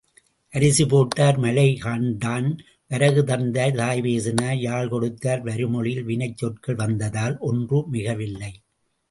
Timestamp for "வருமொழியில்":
5.41-6.07